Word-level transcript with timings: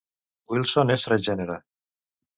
Wilson 0.53 0.95
és 0.95 1.05
transgènere. 1.09 1.59